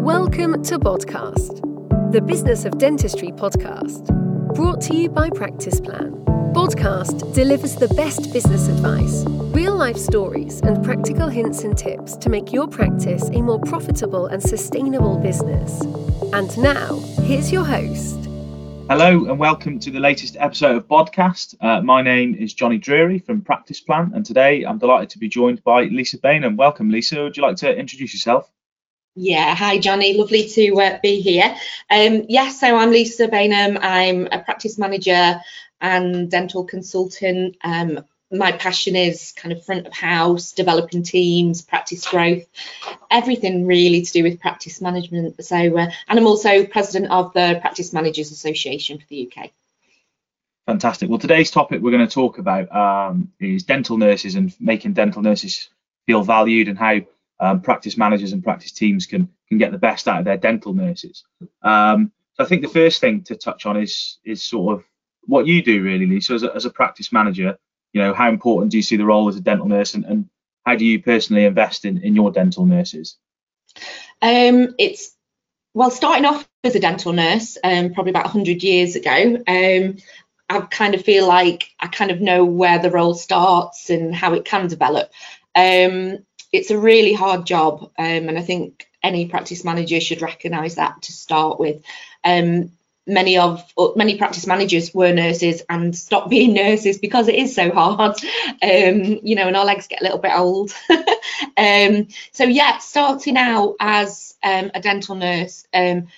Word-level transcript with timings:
Welcome 0.00 0.62
to 0.62 0.78
Podcast, 0.78 1.60
the 2.10 2.22
Business 2.22 2.64
of 2.64 2.78
Dentistry 2.78 3.32
podcast, 3.32 4.06
brought 4.54 4.80
to 4.80 4.96
you 4.96 5.10
by 5.10 5.28
Practice 5.28 5.78
Plan. 5.78 6.12
Podcast 6.54 7.34
delivers 7.34 7.76
the 7.76 7.88
best 7.88 8.32
business 8.32 8.68
advice, 8.68 9.24
real 9.54 9.76
life 9.76 9.98
stories, 9.98 10.62
and 10.62 10.82
practical 10.82 11.28
hints 11.28 11.64
and 11.64 11.76
tips 11.76 12.16
to 12.16 12.30
make 12.30 12.50
your 12.50 12.66
practice 12.66 13.28
a 13.34 13.42
more 13.42 13.60
profitable 13.60 14.24
and 14.28 14.42
sustainable 14.42 15.18
business. 15.18 15.82
And 16.32 16.56
now, 16.56 16.98
here's 17.24 17.52
your 17.52 17.64
host. 17.64 18.16
Hello 18.88 19.26
and 19.26 19.38
welcome 19.38 19.78
to 19.80 19.90
the 19.90 20.00
latest 20.00 20.34
episode 20.40 20.76
of 20.76 20.88
Podcast. 20.88 21.56
Uh, 21.60 21.82
my 21.82 22.00
name 22.00 22.34
is 22.34 22.54
Johnny 22.54 22.78
Drury 22.78 23.18
from 23.18 23.42
Practice 23.42 23.82
Plan, 23.82 24.12
and 24.14 24.24
today 24.24 24.62
I'm 24.64 24.78
delighted 24.78 25.10
to 25.10 25.18
be 25.18 25.28
joined 25.28 25.62
by 25.62 25.82
Lisa 25.84 26.18
Bain. 26.18 26.44
And 26.44 26.56
Welcome, 26.56 26.88
Lisa. 26.88 27.22
Would 27.22 27.36
you 27.36 27.42
like 27.42 27.56
to 27.56 27.76
introduce 27.76 28.14
yourself? 28.14 28.50
Yeah, 29.16 29.56
hi 29.56 29.78
Johnny, 29.78 30.16
lovely 30.16 30.48
to 30.50 30.80
uh, 30.80 30.98
be 31.02 31.20
here. 31.20 31.56
Um, 31.90 32.26
yes, 32.28 32.60
so 32.60 32.76
I'm 32.76 32.90
Lisa 32.90 33.26
Bainham. 33.26 33.76
I'm 33.80 34.28
a 34.30 34.38
practice 34.38 34.78
manager 34.78 35.40
and 35.80 36.30
dental 36.30 36.64
consultant. 36.64 37.56
Um, 37.64 38.04
my 38.30 38.52
passion 38.52 38.94
is 38.94 39.32
kind 39.32 39.52
of 39.52 39.64
front 39.64 39.88
of 39.88 39.92
house, 39.92 40.52
developing 40.52 41.02
teams, 41.02 41.60
practice 41.60 42.06
growth, 42.06 42.44
everything 43.10 43.66
really 43.66 44.02
to 44.02 44.12
do 44.12 44.22
with 44.22 44.38
practice 44.38 44.80
management. 44.80 45.44
So, 45.44 45.56
uh, 45.56 45.90
and 46.08 46.18
I'm 46.18 46.28
also 46.28 46.64
president 46.64 47.10
of 47.10 47.32
the 47.32 47.58
Practice 47.60 47.92
Managers 47.92 48.30
Association 48.30 48.98
for 48.98 49.06
the 49.08 49.28
UK. 49.28 49.50
Fantastic. 50.66 51.10
Well, 51.10 51.18
today's 51.18 51.50
topic 51.50 51.82
we're 51.82 51.90
going 51.90 52.06
to 52.06 52.14
talk 52.14 52.38
about 52.38 52.70
um, 52.70 53.32
is 53.40 53.64
dental 53.64 53.98
nurses 53.98 54.36
and 54.36 54.54
making 54.60 54.92
dental 54.92 55.20
nurses 55.20 55.68
feel 56.06 56.22
valued 56.22 56.68
and 56.68 56.78
how 56.78 57.00
um, 57.40 57.60
practice 57.60 57.96
managers 57.96 58.32
and 58.32 58.44
practice 58.44 58.72
teams 58.72 59.06
can 59.06 59.28
can 59.48 59.58
get 59.58 59.72
the 59.72 59.78
best 59.78 60.06
out 60.06 60.20
of 60.20 60.24
their 60.24 60.36
dental 60.36 60.74
nurses. 60.74 61.24
Um, 61.62 62.12
so 62.34 62.44
I 62.44 62.46
think 62.46 62.62
the 62.62 62.68
first 62.68 63.00
thing 63.00 63.22
to 63.24 63.36
touch 63.36 63.66
on 63.66 63.76
is 63.76 64.18
is 64.24 64.42
sort 64.42 64.74
of 64.74 64.84
what 65.22 65.46
you 65.46 65.62
do 65.62 65.82
really, 65.82 66.06
Lisa, 66.06 66.34
as 66.34 66.42
a, 66.42 66.54
as 66.54 66.64
a 66.64 66.70
practice 66.70 67.12
manager 67.12 67.58
you 67.92 68.00
know, 68.00 68.14
how 68.14 68.28
important 68.28 68.70
do 68.70 68.76
you 68.76 68.82
see 68.82 68.96
the 68.96 69.04
role 69.04 69.28
as 69.28 69.36
a 69.36 69.40
dental 69.40 69.66
nurse 69.66 69.94
and, 69.94 70.04
and 70.04 70.28
how 70.64 70.76
do 70.76 70.84
you 70.84 71.02
personally 71.02 71.44
invest 71.44 71.84
in, 71.84 72.02
in 72.02 72.14
your 72.14 72.30
dental 72.30 72.66
nurses? 72.66 73.16
Um, 74.22 74.74
it's 74.78 75.16
well, 75.74 75.90
starting 75.90 76.24
off 76.24 76.48
as 76.64 76.74
a 76.74 76.80
dental 76.80 77.12
nurse, 77.12 77.56
um, 77.62 77.94
probably 77.94 78.10
about 78.10 78.24
100 78.24 78.62
years 78.62 78.96
ago, 78.96 79.36
um, 79.46 79.96
I 80.48 80.60
kind 80.68 80.96
of 80.96 81.04
feel 81.04 81.28
like 81.28 81.70
I 81.78 81.86
kind 81.86 82.10
of 82.10 82.20
know 82.20 82.44
where 82.44 82.80
the 82.80 82.90
role 82.90 83.14
starts 83.14 83.88
and 83.88 84.12
how 84.12 84.34
it 84.34 84.44
can 84.44 84.66
develop. 84.66 85.10
Um, 85.54 86.18
it's 86.52 86.70
a 86.70 86.78
really 86.78 87.12
hard 87.12 87.46
job, 87.46 87.82
um, 87.98 88.28
and 88.28 88.38
I 88.38 88.42
think 88.42 88.86
any 89.02 89.28
practice 89.28 89.64
manager 89.64 90.00
should 90.00 90.22
recognise 90.22 90.76
that 90.76 91.02
to 91.02 91.12
start 91.12 91.58
with. 91.58 91.82
Um, 92.24 92.72
many 93.06 93.38
of 93.38 93.64
many 93.96 94.16
practice 94.18 94.46
managers 94.46 94.94
were 94.94 95.12
nurses 95.12 95.62
and 95.68 95.96
stopped 95.96 96.30
being 96.30 96.54
nurses 96.54 96.98
because 96.98 97.28
it 97.28 97.34
is 97.34 97.54
so 97.54 97.70
hard. 97.70 98.16
Um, 98.62 99.20
you 99.22 99.36
know 99.36 99.48
and 99.48 99.56
our 99.56 99.64
legs 99.64 99.86
get 99.88 100.00
a 100.00 100.04
little 100.04 100.18
bit 100.18 100.32
old. 100.34 100.74
Um, 101.56 102.08
so 102.32 102.44
yeah 102.44 102.78
starting 102.78 103.36
out 103.36 103.76
as 103.80 104.34
um, 104.42 104.70
a 104.74 104.80
dental 104.80 105.14
nurse 105.14 105.66
um, 105.72 106.08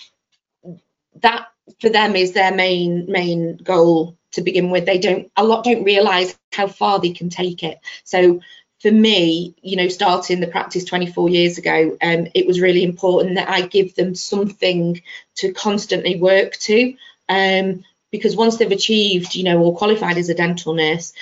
that 1.20 1.46
for 1.80 1.90
them 1.90 2.16
is 2.16 2.32
their 2.32 2.54
main 2.54 3.06
main 3.08 3.56
goal 3.56 4.16
to 4.32 4.42
begin 4.42 4.70
with. 4.70 4.84
They 4.84 4.98
don't 4.98 5.30
a 5.36 5.44
lot 5.44 5.64
don't 5.64 5.84
realize 5.84 6.36
how 6.52 6.66
far 6.66 7.00
they 7.00 7.10
can 7.10 7.28
take 7.28 7.62
it. 7.62 7.78
So 8.04 8.40
for 8.82 8.90
me, 8.90 9.54
you 9.62 9.76
know, 9.76 9.86
starting 9.86 10.40
the 10.40 10.48
practice 10.48 10.84
24 10.84 11.28
years 11.28 11.56
ago, 11.56 11.96
um, 12.02 12.26
it 12.34 12.48
was 12.48 12.60
really 12.60 12.82
important 12.82 13.36
that 13.36 13.48
I 13.48 13.62
give 13.62 13.94
them 13.94 14.16
something 14.16 15.00
to 15.36 15.52
constantly 15.52 16.20
work 16.20 16.54
to. 16.54 16.94
Um, 17.28 17.84
because 18.10 18.36
once 18.36 18.56
they've 18.56 18.70
achieved, 18.70 19.36
you 19.36 19.44
know, 19.44 19.62
or 19.62 19.76
qualified 19.76 20.18
as 20.18 20.28
a 20.28 20.34
dental 20.34 20.74
nurse, 20.74 21.12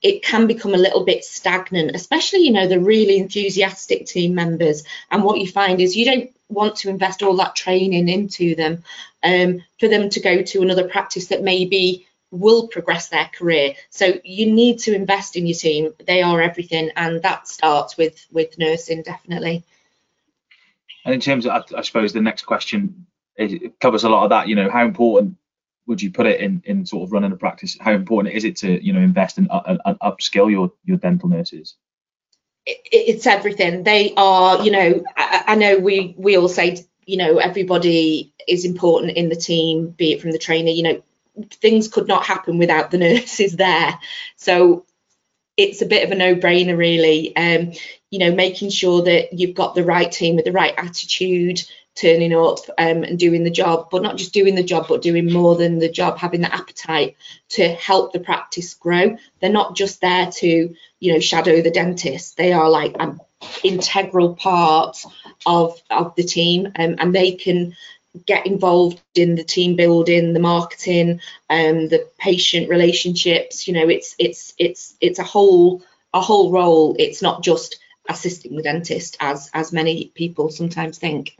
it 0.00 0.22
can 0.22 0.46
become 0.46 0.74
a 0.74 0.78
little 0.78 1.04
bit 1.04 1.24
stagnant, 1.24 1.90
especially, 1.94 2.40
you 2.40 2.52
know, 2.52 2.68
the 2.68 2.78
really 2.78 3.18
enthusiastic 3.18 4.06
team 4.06 4.36
members. 4.36 4.84
And 5.10 5.24
what 5.24 5.40
you 5.40 5.48
find 5.48 5.80
is 5.80 5.96
you 5.96 6.04
don't 6.04 6.30
want 6.48 6.76
to 6.76 6.88
invest 6.88 7.24
all 7.24 7.36
that 7.38 7.56
training 7.56 8.08
into 8.08 8.54
them 8.54 8.84
um, 9.24 9.64
for 9.80 9.88
them 9.88 10.08
to 10.10 10.20
go 10.20 10.42
to 10.42 10.62
another 10.62 10.88
practice 10.88 11.26
that 11.26 11.42
maybe 11.42 12.06
will 12.30 12.68
progress 12.68 13.08
their 13.08 13.30
career. 13.32 13.74
So 13.90 14.14
you 14.24 14.52
need 14.52 14.80
to 14.80 14.94
invest 14.94 15.36
in 15.36 15.46
your 15.46 15.56
team. 15.56 15.94
They 16.06 16.22
are 16.22 16.40
everything, 16.40 16.90
and 16.96 17.22
that 17.22 17.48
starts 17.48 17.96
with 17.96 18.26
with 18.30 18.58
nursing 18.58 19.02
definitely. 19.02 19.64
And 21.04 21.14
in 21.14 21.20
terms 21.20 21.46
of, 21.46 21.62
I 21.74 21.82
suppose 21.82 22.12
the 22.12 22.20
next 22.20 22.42
question 22.42 23.06
it 23.36 23.78
covers 23.80 24.04
a 24.04 24.08
lot 24.08 24.24
of 24.24 24.30
that. 24.30 24.48
You 24.48 24.56
know, 24.56 24.68
how 24.68 24.84
important 24.84 25.36
would 25.86 26.02
you 26.02 26.10
put 26.10 26.26
it 26.26 26.40
in 26.40 26.62
in 26.64 26.84
sort 26.84 27.04
of 27.04 27.12
running 27.12 27.32
a 27.32 27.36
practice? 27.36 27.76
How 27.80 27.92
important 27.92 28.34
is 28.34 28.44
it 28.44 28.56
to 28.58 28.84
you 28.84 28.92
know 28.92 29.00
invest 29.00 29.38
in 29.38 29.48
uh, 29.50 29.78
and 29.84 29.98
upskill 30.00 30.50
your 30.50 30.72
your 30.84 30.98
dental 30.98 31.28
nurses? 31.28 31.76
it's 32.70 33.26
everything. 33.26 33.82
They 33.82 34.12
are, 34.18 34.62
you 34.62 34.70
know, 34.70 35.02
I, 35.16 35.44
I 35.48 35.54
know 35.54 35.78
we 35.78 36.14
we 36.18 36.36
all 36.36 36.48
say 36.48 36.84
you 37.06 37.16
know 37.16 37.38
everybody 37.38 38.34
is 38.46 38.64
important 38.64 39.16
in 39.16 39.30
the 39.30 39.36
team 39.36 39.88
be 39.88 40.12
it 40.12 40.20
from 40.20 40.30
the 40.30 40.38
trainer 40.38 40.70
you 40.70 40.82
know 40.82 41.02
things 41.44 41.88
could 41.88 42.08
not 42.08 42.24
happen 42.24 42.58
without 42.58 42.90
the 42.90 42.98
nurses 42.98 43.56
there. 43.56 43.98
So 44.36 44.86
it's 45.56 45.82
a 45.82 45.86
bit 45.86 46.04
of 46.04 46.12
a 46.12 46.14
no-brainer, 46.14 46.76
really. 46.76 47.36
Um, 47.36 47.72
you 48.10 48.18
know, 48.20 48.34
making 48.34 48.70
sure 48.70 49.02
that 49.02 49.32
you've 49.32 49.56
got 49.56 49.74
the 49.74 49.84
right 49.84 50.10
team 50.10 50.36
with 50.36 50.44
the 50.44 50.52
right 50.52 50.74
attitude, 50.76 51.62
turning 51.94 52.32
up 52.32 52.58
um, 52.78 53.02
and 53.02 53.18
doing 53.18 53.42
the 53.42 53.50
job, 53.50 53.88
but 53.90 54.02
not 54.02 54.16
just 54.16 54.32
doing 54.32 54.54
the 54.54 54.62
job, 54.62 54.86
but 54.88 55.02
doing 55.02 55.32
more 55.32 55.56
than 55.56 55.80
the 55.80 55.88
job, 55.88 56.16
having 56.16 56.40
the 56.40 56.54
appetite 56.54 57.16
to 57.48 57.68
help 57.68 58.12
the 58.12 58.20
practice 58.20 58.74
grow. 58.74 59.16
They're 59.40 59.50
not 59.50 59.74
just 59.74 60.00
there 60.00 60.30
to, 60.30 60.74
you 61.00 61.12
know, 61.12 61.18
shadow 61.18 61.60
the 61.60 61.72
dentist. 61.72 62.36
They 62.36 62.52
are 62.52 62.70
like 62.70 62.94
an 63.00 63.18
integral 63.64 64.36
part 64.36 65.04
of 65.44 65.80
of 65.90 66.14
the 66.14 66.22
team, 66.24 66.66
um, 66.78 66.96
and 66.98 67.14
they 67.14 67.32
can 67.32 67.76
get 68.26 68.46
involved 68.46 69.00
in 69.14 69.34
the 69.34 69.44
team 69.44 69.76
building, 69.76 70.32
the 70.32 70.40
marketing, 70.40 71.20
um, 71.50 71.88
the 71.88 72.08
patient 72.18 72.68
relationships. 72.68 73.66
You 73.66 73.74
know, 73.74 73.88
it's 73.88 74.14
it's 74.18 74.54
it's 74.58 74.96
it's 75.00 75.18
a 75.18 75.24
whole 75.24 75.82
a 76.12 76.20
whole 76.20 76.50
role. 76.50 76.96
It's 76.98 77.22
not 77.22 77.42
just 77.42 77.78
assisting 78.08 78.56
the 78.56 78.62
dentist 78.62 79.16
as 79.20 79.50
as 79.52 79.72
many 79.72 80.12
people 80.14 80.50
sometimes 80.50 80.98
think. 80.98 81.36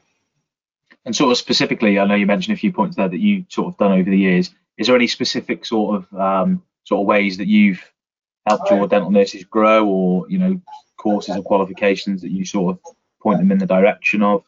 And 1.05 1.17
sort 1.17 1.33
of 1.33 1.39
specifically, 1.39 1.99
I 1.99 2.07
know 2.07 2.15
you 2.15 2.27
mentioned 2.27 2.57
a 2.57 2.61
few 2.61 2.73
points 2.73 2.97
there 2.97 3.09
that 3.09 3.19
you 3.19 3.47
sort 3.49 3.69
of 3.69 3.79
done 3.79 3.93
over 3.93 4.11
the 4.11 4.19
years. 4.19 4.51
Is 4.77 4.87
there 4.87 4.97
any 4.97 5.07
specific 5.07 5.65
sort 5.65 5.97
of 5.97 6.21
um, 6.21 6.63
sort 6.85 7.01
of 7.01 7.07
ways 7.07 7.39
that 7.39 7.47
you've 7.47 7.83
helped 8.47 8.71
your 8.71 8.87
dental 8.87 9.11
nurses 9.11 9.45
grow, 9.45 9.87
or 9.87 10.27
you 10.29 10.39
know, 10.39 10.61
courses 10.97 11.37
or 11.37 11.43
qualifications 11.43 12.23
that 12.23 12.31
you 12.31 12.45
sort 12.45 12.77
of 12.77 12.95
point 13.21 13.39
them 13.39 13.53
in 13.53 13.59
the 13.59 13.67
direction 13.67 14.23
of? 14.23 14.45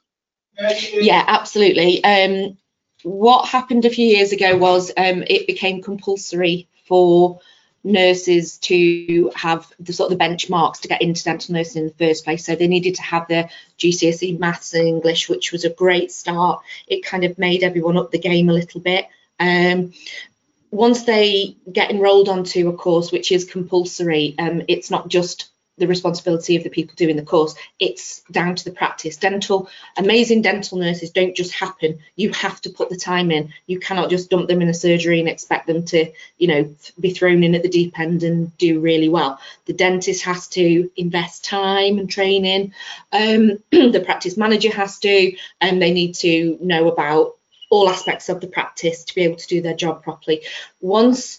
Yeah, 0.59 1.25
absolutely. 1.27 2.03
Um, 2.05 2.57
what 3.03 3.49
happened 3.49 3.85
a 3.85 3.91
few 3.91 4.07
years 4.07 4.33
ago 4.33 4.57
was 4.57 4.91
um, 4.97 5.25
it 5.27 5.47
became 5.47 5.83
compulsory 5.83 6.69
for 6.87 7.41
nurses 7.83 8.59
to 8.59 9.31
have 9.35 9.73
the 9.81 9.93
sort 9.93 10.13
of 10.13 10.19
the 10.19 10.25
benchmarks 10.25 10.81
to 10.81 10.89
get 10.89 11.01
into 11.01 11.25
dental 11.25 11.55
nursing 11.55 11.83
in 11.83 11.89
the 11.89 11.95
first 11.95 12.25
place. 12.25 12.45
So 12.45 12.55
they 12.55 12.69
needed 12.69 12.97
to 12.97 13.03
have 13.03 13.27
their 13.29 13.49
GCSE 13.79 14.39
maths 14.39 14.75
and 14.75 14.87
English, 14.87 15.29
which 15.29 15.53
was 15.53 15.65
a 15.65 15.71
great 15.71 16.13
start. 16.13 16.63
It 16.87 17.05
kind 17.05 17.25
of 17.25 17.39
made 17.39 17.63
everyone 17.63 17.97
up 17.97 18.11
the 18.11 18.19
game 18.19 18.51
a 18.51 18.55
little 18.55 18.81
bit. 18.81 19.07
Um, 19.39 19.95
once 20.71 21.05
they 21.05 21.57
get 21.73 21.91
enrolled 21.91 22.29
onto 22.29 22.69
a 22.69 22.77
course 22.77 23.11
which 23.11 23.33
is 23.33 23.45
compulsory, 23.45 24.35
um, 24.39 24.63
it's 24.69 24.91
not 24.91 25.09
just 25.09 25.51
the 25.81 25.89
responsibility 25.89 26.55
of 26.55 26.63
the 26.63 26.71
people 26.71 26.95
doing 26.95 27.17
the 27.17 27.23
course. 27.23 27.55
It's 27.81 28.21
down 28.31 28.55
to 28.55 28.65
the 28.65 28.71
practice. 28.71 29.17
Dental, 29.17 29.69
amazing 29.97 30.43
dental 30.43 30.79
nurses 30.79 31.11
don't 31.11 31.35
just 31.35 31.53
happen. 31.53 31.99
You 32.15 32.31
have 32.33 32.61
to 32.61 32.71
put 32.71 32.91
the 32.91 32.97
time 32.97 33.33
in. 33.33 33.53
You 33.67 33.81
cannot 33.81 34.11
just 34.11 34.31
dump 34.31 34.47
them 34.47 34.63
in 34.63 34.69
a 34.69 34.75
surgery 34.75 35.19
and 35.19 35.29
expect 35.29 35.67
them 35.67 35.85
to, 35.87 36.13
you 36.39 36.49
know, 36.49 36.75
be 37.01 37.11
thrown 37.11 37.43
in 37.43 37.55
at 37.55 37.63
the 37.63 37.69
deep 37.69 37.99
end 37.99 38.23
and 38.23 38.57
do 38.59 38.79
really 38.79 39.09
well. 39.09 39.41
The 39.65 39.73
dentist 39.73 40.23
has 40.25 40.47
to 40.49 40.91
invest 40.97 41.45
time 41.45 41.99
and 41.99 42.09
training. 42.09 42.75
Um, 43.11 43.59
the 43.71 44.03
practice 44.05 44.37
manager 44.37 44.71
has 44.73 44.99
to, 45.01 45.35
and 45.61 45.81
they 45.81 45.93
need 45.93 46.15
to 46.17 46.59
know 46.61 46.89
about 46.89 47.37
all 47.71 47.89
aspects 47.89 48.29
of 48.29 48.41
the 48.41 48.49
practice 48.49 49.05
to 49.05 49.15
be 49.15 49.23
able 49.23 49.37
to 49.37 49.47
do 49.47 49.63
their 49.63 49.77
job 49.77 50.03
properly. 50.03 50.43
Once 50.81 51.39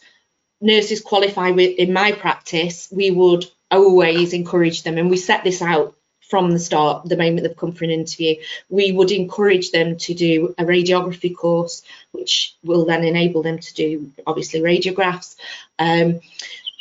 nurses 0.61 1.01
qualify 1.01 1.51
with, 1.51 1.77
in 1.77 1.93
my 1.93 2.11
practice, 2.11 2.87
we 2.91 3.11
would 3.11 3.45
always 3.71 4.33
encourage 4.33 4.83
them, 4.83 4.97
and 4.97 5.09
we 5.09 5.17
set 5.17 5.43
this 5.43 5.61
out 5.61 5.95
from 6.31 6.51
the 6.51 6.59
start, 6.59 7.07
the 7.07 7.17
moment 7.17 7.43
they've 7.43 7.57
come 7.57 7.73
for 7.73 7.83
an 7.83 7.91
interview, 7.91 8.35
we 8.69 8.93
would 8.93 9.11
encourage 9.11 9.71
them 9.71 9.97
to 9.97 10.13
do 10.13 10.55
a 10.57 10.63
radiography 10.63 11.35
course, 11.35 11.83
which 12.13 12.55
will 12.63 12.85
then 12.85 13.03
enable 13.03 13.43
them 13.43 13.59
to 13.59 13.73
do 13.73 14.11
obviously 14.25 14.61
radiographs 14.61 15.35
um, 15.77 16.21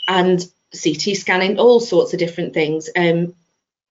and 0.06 0.48
CT 0.72 1.16
scanning, 1.16 1.58
all 1.58 1.80
sorts 1.80 2.12
of 2.12 2.20
different 2.20 2.54
things. 2.54 2.88
Um, 2.94 3.34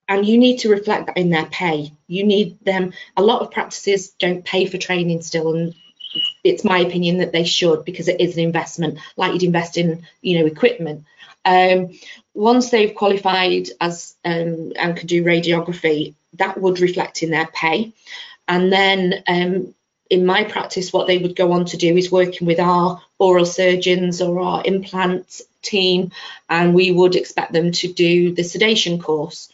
and 0.07 0.25
you 0.25 0.37
need 0.37 0.59
to 0.59 0.69
reflect 0.69 1.07
that 1.07 1.17
in 1.17 1.29
their 1.29 1.45
pay. 1.45 1.91
You 2.07 2.23
need 2.23 2.57
them. 2.63 2.93
A 3.17 3.21
lot 3.21 3.41
of 3.41 3.51
practices 3.51 4.11
don't 4.11 4.45
pay 4.45 4.65
for 4.65 4.77
training 4.77 5.21
still, 5.21 5.53
and 5.53 5.75
it's 6.43 6.63
my 6.63 6.79
opinion 6.79 7.17
that 7.17 7.31
they 7.31 7.43
should 7.43 7.85
because 7.85 8.07
it 8.07 8.21
is 8.21 8.35
an 8.35 8.43
investment, 8.43 8.99
like 9.17 9.33
you'd 9.33 9.43
invest 9.43 9.77
in, 9.77 10.05
you 10.21 10.39
know, 10.39 10.45
equipment. 10.45 11.05
Um, 11.45 11.97
once 12.33 12.69
they've 12.69 12.95
qualified 12.95 13.69
as 13.81 14.15
um, 14.23 14.73
and 14.75 14.95
can 14.95 15.07
do 15.07 15.23
radiography, 15.23 16.15
that 16.33 16.59
would 16.59 16.79
reflect 16.79 17.23
in 17.23 17.31
their 17.31 17.47
pay. 17.47 17.93
And 18.47 18.71
then 18.71 19.23
um, 19.27 19.73
in 20.09 20.25
my 20.25 20.43
practice, 20.43 20.91
what 20.91 21.07
they 21.07 21.17
would 21.17 21.35
go 21.35 21.51
on 21.51 21.65
to 21.65 21.77
do 21.77 21.95
is 21.95 22.11
working 22.11 22.47
with 22.47 22.59
our 22.59 23.01
oral 23.17 23.45
surgeons 23.45 24.21
or 24.21 24.39
our 24.39 24.63
implant 24.65 25.41
team, 25.61 26.11
and 26.49 26.73
we 26.73 26.91
would 26.91 27.15
expect 27.15 27.53
them 27.53 27.71
to 27.71 27.91
do 27.91 28.33
the 28.33 28.43
sedation 28.43 28.99
course. 28.99 29.51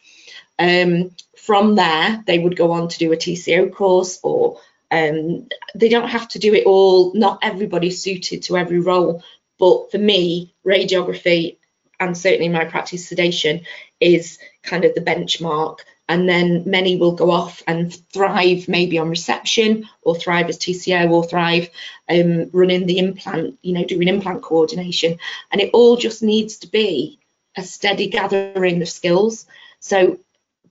Um, 0.58 1.12
from 1.36 1.76
there, 1.76 2.24
they 2.26 2.40
would 2.40 2.56
go 2.56 2.72
on 2.72 2.88
to 2.88 2.98
do 2.98 3.12
a 3.12 3.18
TCO 3.18 3.74
course, 3.74 4.20
or 4.24 4.60
um, 4.96 5.48
they 5.76 5.90
don't 5.90 6.08
have 6.08 6.28
to 6.30 6.40
do 6.40 6.54
it 6.54 6.66
all. 6.66 7.14
Not 7.14 7.40
everybody's 7.42 8.02
suited 8.02 8.44
to 8.44 8.58
every 8.58 8.80
role, 8.80 9.24
but 9.60 9.92
for 9.92 9.98
me, 9.98 10.56
radiography 10.66 11.58
and 12.00 12.18
certainly 12.18 12.50
my 12.50 12.66
practice 12.66 13.08
sedation 13.08 13.62
is 14.00 14.40
kind 14.64 14.86
of 14.86 14.96
the 14.96 15.02
benchmark 15.02 15.80
and 16.08 16.30
then 16.30 16.64
many 16.66 16.98
will 16.98 17.14
go 17.14 17.32
off 17.32 17.64
and 17.68 17.94
thrive 18.14 18.68
maybe 18.68 18.98
on 18.98 19.10
reception 19.10 19.90
or 20.02 20.16
thrive 20.16 20.50
as 20.50 20.58
TCO 20.58 21.10
or 21.10 21.24
thrive 21.24 21.70
um, 22.10 22.50
running 22.54 22.86
the 22.86 23.00
implant, 23.00 23.58
you 23.64 23.74
know, 23.74 23.84
doing 23.84 24.08
implant 24.08 24.44
coordination. 24.44 25.18
And 25.52 25.62
it 25.62 25.72
all 25.74 25.98
just 25.98 26.22
needs 26.22 26.58
to 26.58 26.68
be 26.68 27.20
a 27.58 27.64
steady 27.64 28.08
gathering 28.08 28.82
of 28.82 28.90
skills. 28.90 29.46
So 29.80 30.20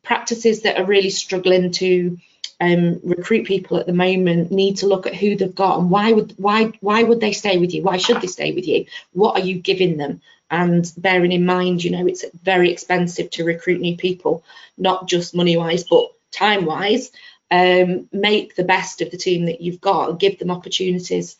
practices 0.02 0.62
that 0.62 0.78
are 0.78 0.84
really 0.84 1.10
struggling 1.10 1.72
to 1.72 2.18
um, 2.60 3.00
recruit 3.02 3.46
people 3.46 3.78
at 3.78 3.86
the 3.86 3.92
moment 3.92 4.50
need 4.50 4.78
to 4.78 4.86
look 4.86 5.06
at 5.06 5.14
who 5.14 5.36
they've 5.36 5.54
got 5.54 5.78
and 5.78 5.90
why 5.90 6.12
would 6.12 6.34
why 6.36 6.72
why 6.80 7.02
would 7.02 7.20
they 7.20 7.32
stay 7.32 7.58
with 7.58 7.74
you? 7.74 7.82
Why 7.82 7.96
should 7.96 8.20
they 8.20 8.28
stay 8.28 8.52
with 8.52 8.66
you? 8.66 8.86
What 9.12 9.36
are 9.36 9.44
you 9.44 9.58
giving 9.58 9.96
them? 9.96 10.20
and 10.50 10.92
bearing 10.96 11.32
in 11.32 11.46
mind 11.46 11.82
you 11.82 11.90
know 11.90 12.06
it's 12.06 12.24
very 12.42 12.70
expensive 12.70 13.30
to 13.30 13.44
recruit 13.44 13.80
new 13.80 13.96
people 13.96 14.44
not 14.76 15.08
just 15.08 15.34
money 15.34 15.56
wise 15.56 15.84
but 15.84 16.12
time 16.30 16.64
wise 16.64 17.10
um, 17.50 18.08
make 18.12 18.56
the 18.56 18.64
best 18.64 19.00
of 19.00 19.10
the 19.10 19.16
team 19.16 19.46
that 19.46 19.60
you've 19.60 19.80
got 19.80 20.10
and 20.10 20.18
give 20.18 20.38
them 20.38 20.50
opportunities 20.50 21.36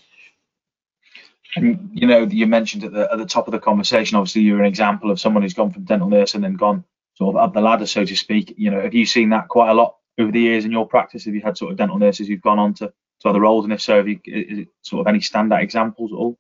and 1.57 1.91
you 1.93 2.07
know 2.07 2.23
you 2.23 2.47
mentioned 2.47 2.85
at 2.85 2.93
the 2.93 3.09
at 3.13 3.19
the 3.19 3.27
top 3.27 3.47
of 3.47 3.53
the 3.53 3.59
conversation 3.59 4.17
obviously 4.17 4.43
you're 4.43 4.61
an 4.61 4.67
example 4.67 5.11
of 5.11 5.21
someone 5.21 5.43
who's 5.43 5.55
gone 5.55 5.73
from 5.73 5.85
dental 5.85 6.09
nurse 6.09 6.35
and 6.35 6.43
then 6.43 6.55
gone 6.55 6.85
sort 7.17 7.37
of 7.37 7.43
up 7.43 7.55
the 7.55 7.61
ladder 7.61 7.87
so 7.87 8.05
to 8.05 8.17
speak 8.17 8.55
you 8.57 8.71
know 8.71 8.81
have 8.81 8.95
you 8.95 9.07
seen 9.07 9.31
that 9.31 9.49
quite 9.49 9.71
a 9.71 9.75
lot 9.75 9.97
over 10.19 10.31
the 10.31 10.41
years 10.41 10.65
in 10.65 10.73
your 10.73 10.87
practice 10.87 11.25
have 11.25 11.35
you 11.35 11.41
had 11.41 11.59
sort 11.59 11.73
of 11.73 11.79
dental 11.79 11.99
nurses 11.99 12.29
who've 12.29 12.41
gone 12.41 12.59
on 12.59 12.75
to, 12.75 12.93
to 13.21 13.29
other 13.29 13.41
roles 13.41 13.65
and 13.65 13.73
if 13.73 13.81
so 13.81 13.97
have 13.97 14.09
you 14.09 14.21
is 14.25 14.59
it 14.61 14.69
sort 14.83 15.01
of 15.01 15.07
any 15.07 15.19
standout 15.19 15.63
examples 15.63 16.13
at 16.13 16.17
all 16.17 16.39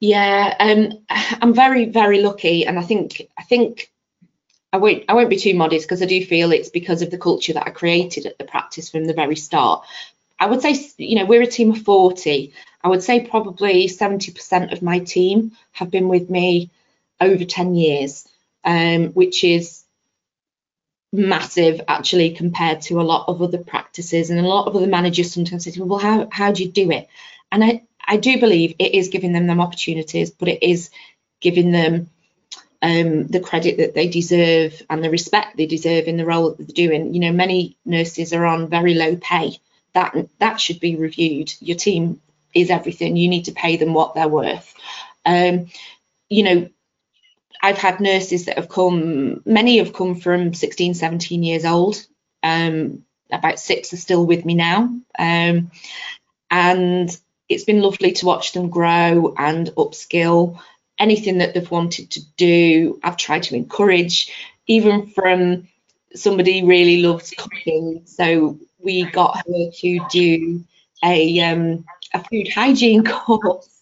yeah, 0.00 0.54
um, 0.60 1.04
I'm 1.08 1.54
very, 1.54 1.86
very 1.86 2.20
lucky, 2.20 2.66
and 2.66 2.78
I 2.78 2.82
think 2.82 3.22
I 3.38 3.42
think 3.42 3.90
I 4.72 4.76
won't 4.76 5.04
I 5.08 5.14
won't 5.14 5.30
be 5.30 5.38
too 5.38 5.54
modest 5.54 5.86
because 5.86 6.02
I 6.02 6.06
do 6.06 6.24
feel 6.24 6.52
it's 6.52 6.68
because 6.68 7.02
of 7.02 7.10
the 7.10 7.18
culture 7.18 7.52
that 7.54 7.66
I 7.66 7.70
created 7.70 8.26
at 8.26 8.36
the 8.38 8.44
practice 8.44 8.90
from 8.90 9.06
the 9.06 9.14
very 9.14 9.36
start. 9.36 9.86
I 10.38 10.46
would 10.46 10.62
say, 10.62 10.76
you 10.98 11.16
know, 11.16 11.24
we're 11.24 11.42
a 11.42 11.46
team 11.46 11.70
of 11.70 11.82
40. 11.82 12.52
I 12.82 12.88
would 12.88 13.02
say 13.02 13.26
probably 13.26 13.86
70% 13.86 14.72
of 14.72 14.82
my 14.82 14.98
team 14.98 15.52
have 15.72 15.90
been 15.90 16.08
with 16.08 16.28
me 16.28 16.70
over 17.20 17.44
10 17.44 17.74
years, 17.76 18.28
um, 18.64 19.12
which 19.12 19.42
is 19.44 19.83
massive 21.14 21.80
actually 21.86 22.34
compared 22.34 22.82
to 22.82 23.00
a 23.00 23.02
lot 23.02 23.28
of 23.28 23.40
other 23.40 23.58
practices. 23.58 24.30
And 24.30 24.40
a 24.40 24.42
lot 24.42 24.66
of 24.66 24.76
other 24.76 24.86
managers 24.86 25.32
sometimes 25.32 25.64
say, 25.64 25.80
well, 25.80 25.98
how, 25.98 26.28
how 26.30 26.52
do 26.52 26.64
you 26.64 26.70
do 26.70 26.90
it? 26.90 27.08
And 27.52 27.64
I, 27.64 27.82
I 28.04 28.16
do 28.16 28.40
believe 28.40 28.74
it 28.78 28.94
is 28.94 29.08
giving 29.08 29.32
them 29.32 29.46
them 29.46 29.60
opportunities, 29.60 30.30
but 30.30 30.48
it 30.48 30.62
is 30.62 30.90
giving 31.40 31.70
them 31.70 32.10
um, 32.82 33.28
the 33.28 33.40
credit 33.40 33.78
that 33.78 33.94
they 33.94 34.08
deserve 34.08 34.82
and 34.90 35.02
the 35.02 35.10
respect 35.10 35.56
they 35.56 35.66
deserve 35.66 36.06
in 36.06 36.16
the 36.16 36.26
role 36.26 36.50
that 36.50 36.58
they're 36.58 36.88
doing. 36.88 37.14
You 37.14 37.20
know, 37.20 37.32
many 37.32 37.78
nurses 37.84 38.32
are 38.32 38.44
on 38.44 38.68
very 38.68 38.94
low 38.94 39.16
pay. 39.16 39.58
That 39.94 40.14
that 40.40 40.60
should 40.60 40.80
be 40.80 40.96
reviewed. 40.96 41.54
Your 41.60 41.76
team 41.76 42.20
is 42.52 42.70
everything. 42.70 43.16
You 43.16 43.28
need 43.28 43.44
to 43.44 43.52
pay 43.52 43.76
them 43.76 43.94
what 43.94 44.14
they're 44.14 44.28
worth. 44.28 44.74
Um, 45.24 45.68
you 46.28 46.42
know, 46.42 46.68
I've 47.64 47.78
had 47.78 47.98
nurses 47.98 48.44
that 48.44 48.58
have 48.58 48.68
come, 48.68 49.40
many 49.46 49.78
have 49.78 49.94
come 49.94 50.16
from 50.16 50.52
16, 50.52 50.92
17 50.92 51.42
years 51.42 51.64
old. 51.64 51.96
Um, 52.42 53.04
about 53.32 53.58
six 53.58 53.90
are 53.94 53.96
still 53.96 54.26
with 54.26 54.44
me 54.44 54.52
now. 54.52 54.94
Um, 55.18 55.70
and 56.50 57.18
it's 57.48 57.64
been 57.64 57.80
lovely 57.80 58.12
to 58.12 58.26
watch 58.26 58.52
them 58.52 58.68
grow 58.68 59.34
and 59.38 59.68
upskill 59.78 60.60
anything 60.98 61.38
that 61.38 61.54
they've 61.54 61.70
wanted 61.70 62.10
to 62.10 62.20
do. 62.36 63.00
I've 63.02 63.16
tried 63.16 63.44
to 63.44 63.56
encourage, 63.56 64.30
even 64.66 65.06
from 65.06 65.66
somebody 66.14 66.64
really 66.64 67.00
loves 67.00 67.30
cooking, 67.30 68.02
so 68.04 68.58
we 68.78 69.04
got 69.04 69.38
her 69.38 69.70
to 69.72 70.00
do 70.10 70.64
a 71.02 71.40
um, 71.40 71.86
a 72.12 72.22
food 72.24 72.48
hygiene 72.54 73.04
course, 73.06 73.73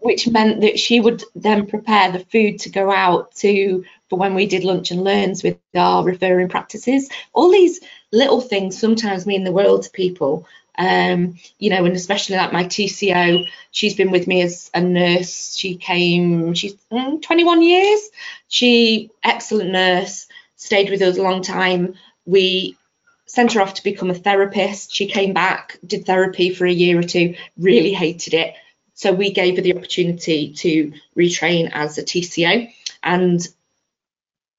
which 0.00 0.28
meant 0.28 0.62
that 0.62 0.78
she 0.78 1.00
would 1.00 1.24
then 1.36 1.66
prepare 1.66 2.12
the 2.12 2.20
food 2.26 2.60
to 2.60 2.70
go 2.70 2.90
out 2.92 3.34
to 3.36 3.84
for 4.10 4.18
when 4.18 4.34
we 4.34 4.46
did 4.46 4.64
lunch 4.64 4.90
and 4.92 5.04
learns 5.04 5.42
with 5.42 5.58
our 5.76 6.04
referring 6.04 6.48
practices. 6.48 7.10
All 7.34 7.50
these 7.50 7.80
little 8.12 8.40
things 8.40 8.78
sometimes 8.78 9.26
mean 9.26 9.44
the 9.44 9.52
world 9.52 9.84
to 9.84 9.90
people 9.90 10.40
um, 10.78 11.38
you 11.58 11.70
know, 11.70 11.84
and 11.84 11.96
especially 11.96 12.36
like 12.36 12.52
my 12.52 12.64
TCO, 12.64 13.44
she's 13.72 13.94
been 13.94 14.10
with 14.12 14.26
me 14.28 14.42
as 14.42 14.70
a 14.74 14.80
nurse. 14.82 15.56
She 15.56 15.76
came, 15.76 16.54
she's 16.54 16.76
mm, 16.92 17.22
21 17.22 17.62
years. 17.62 18.10
She, 18.48 19.10
excellent 19.24 19.70
nurse, 19.72 20.26
stayed 20.56 20.90
with 20.90 21.02
us 21.02 21.18
a 21.18 21.22
long 21.22 21.42
time. 21.42 21.94
We 22.26 22.78
sent 23.26 23.54
her 23.54 23.62
off 23.62 23.74
to 23.76 23.84
become 23.84 24.10
a 24.10 24.14
therapist. 24.14 24.94
She 24.94 25.06
came 25.08 25.34
back, 25.34 25.78
did 25.86 26.06
therapy 26.06 26.50
for 26.54 26.66
a 26.66 26.72
year 26.72 26.98
or 26.98 27.04
two, 27.04 27.36
really 27.58 27.92
hated 27.94 28.34
it. 28.34 28.54
So 29.02 29.12
we 29.12 29.32
gave 29.32 29.56
her 29.56 29.62
the 29.62 29.74
opportunity 29.74 30.52
to 30.52 30.92
retrain 31.18 31.70
as 31.72 31.98
a 31.98 32.04
TCO. 32.04 32.72
And 33.02 33.44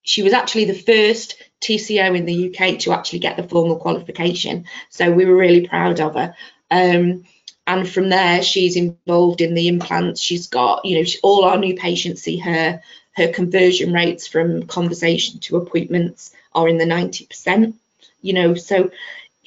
she 0.02 0.22
was 0.22 0.34
actually 0.34 0.66
the 0.66 0.74
first 0.74 1.36
TCO 1.62 2.14
in 2.14 2.26
the 2.26 2.50
UK 2.50 2.78
to 2.80 2.92
actually 2.92 3.20
get 3.20 3.38
the 3.38 3.48
formal 3.48 3.76
qualification. 3.76 4.66
So 4.90 5.10
we 5.10 5.24
were 5.24 5.34
really 5.34 5.66
proud 5.66 5.98
of 5.98 6.12
her. 6.12 6.34
Um, 6.70 7.24
and 7.66 7.88
from 7.88 8.10
there, 8.10 8.42
she's 8.42 8.76
involved 8.76 9.40
in 9.40 9.54
the 9.54 9.66
implants. 9.66 10.20
She's 10.20 10.48
got, 10.48 10.84
you 10.84 10.98
know, 10.98 11.04
she, 11.04 11.18
all 11.22 11.44
our 11.44 11.56
new 11.56 11.74
patients 11.74 12.20
see 12.20 12.36
her. 12.36 12.82
Her 13.12 13.28
conversion 13.28 13.94
rates 13.94 14.26
from 14.26 14.66
conversation 14.66 15.40
to 15.40 15.56
appointments 15.56 16.34
are 16.54 16.68
in 16.68 16.76
the 16.76 16.84
90%. 16.84 17.72
You 18.20 18.32
know, 18.34 18.54
so 18.56 18.90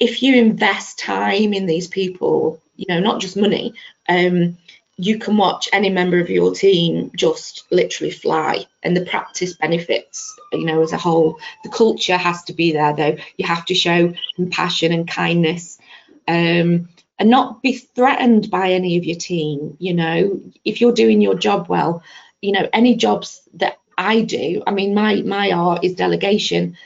if 0.00 0.24
you 0.24 0.34
invest 0.34 0.98
time 0.98 1.52
in 1.52 1.66
these 1.66 1.86
people, 1.86 2.60
you 2.74 2.86
know, 2.88 2.98
not 2.98 3.20
just 3.20 3.36
money, 3.36 3.74
um, 4.08 4.56
you 4.98 5.18
can 5.18 5.36
watch 5.36 5.68
any 5.72 5.88
member 5.88 6.18
of 6.18 6.28
your 6.28 6.52
team 6.52 7.10
just 7.14 7.64
literally 7.70 8.10
fly 8.10 8.64
and 8.82 8.96
the 8.96 9.04
practice 9.04 9.54
benefits 9.54 10.36
you 10.52 10.64
know 10.64 10.82
as 10.82 10.92
a 10.92 10.98
whole. 10.98 11.38
The 11.62 11.70
culture 11.70 12.16
has 12.16 12.42
to 12.44 12.52
be 12.52 12.72
there 12.72 12.94
though. 12.94 13.16
You 13.36 13.46
have 13.46 13.64
to 13.66 13.74
show 13.74 14.12
compassion 14.34 14.92
and 14.92 15.08
kindness 15.08 15.78
um, 16.26 16.88
and 17.18 17.30
not 17.30 17.62
be 17.62 17.74
threatened 17.74 18.50
by 18.50 18.72
any 18.72 18.98
of 18.98 19.04
your 19.04 19.16
team 19.16 19.76
you 19.78 19.94
know. 19.94 20.40
If 20.64 20.80
you're 20.80 20.92
doing 20.92 21.20
your 21.20 21.36
job 21.36 21.68
well 21.68 22.02
you 22.42 22.52
know 22.52 22.68
any 22.72 22.96
jobs 22.96 23.42
that 23.54 23.78
i 23.96 24.20
do 24.20 24.62
i 24.66 24.70
mean 24.70 24.94
my 24.94 25.22
my 25.22 25.52
art 25.52 25.84
is 25.84 25.94
delegation. 25.94 26.76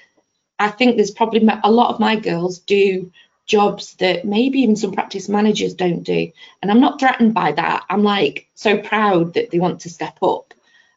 I 0.59 0.69
think 0.69 0.97
there's 0.97 1.11
probably 1.11 1.49
a 1.65 1.71
lot 1.71 1.93
of 1.93 1.99
my 1.99 2.17
girls 2.17 2.61
do 2.61 3.11
jobs 3.53 3.93
that 3.97 4.25
maybe 4.25 4.61
even 4.61 4.77
some 4.77 4.93
practice 4.93 5.29
managers 5.29 5.75
don't 5.75 6.05
do. 6.05 6.33
And 6.63 6.71
I'm 6.71 6.81
not 6.81 6.99
threatened 6.99 7.35
by 7.35 7.53
that. 7.53 7.85
I'm 7.91 8.03
like 8.03 8.49
so 8.55 8.79
proud 8.79 9.35
that 9.35 9.51
they 9.51 9.59
want 9.59 9.83
to 9.83 9.91
step 9.91 10.17
up 10.23 10.55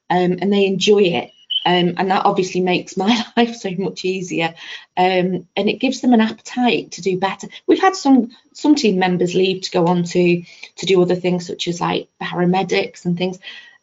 um, 0.10 0.38
and 0.40 0.54
they 0.54 0.66
enjoy 0.66 1.02
it. 1.02 1.32
Um, 1.66 1.96
and 1.98 2.12
that 2.12 2.26
obviously 2.26 2.62
makes 2.62 2.96
my 3.04 3.26
life 3.36 3.56
so 3.58 3.72
much 3.72 4.06
easier 4.06 4.54
um, 4.96 5.48
and 5.58 5.70
it 5.70 5.82
gives 5.82 6.00
them 6.00 6.14
an 6.14 6.22
appetite 6.22 6.92
to 6.92 7.02
do 7.02 7.18
better 7.18 7.48
we've 7.66 7.82
had 7.82 7.96
some 7.96 8.30
some 8.54 8.76
team 8.76 9.00
members 9.00 9.34
leave 9.34 9.64
to 9.64 9.72
go 9.72 9.88
on 9.88 10.04
to 10.04 10.44
to 10.76 10.86
do 10.86 11.02
other 11.02 11.16
things 11.16 11.48
such 11.48 11.68
as 11.68 11.82
like 11.82 12.08
paramedics 12.22 13.06
and 13.06 13.18
things 13.18 13.40